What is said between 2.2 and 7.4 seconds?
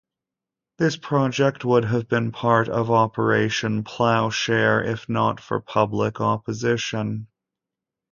part of Operation Plowshare if not for public opposition.